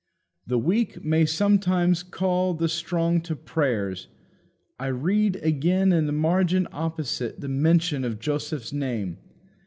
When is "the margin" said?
6.07-6.67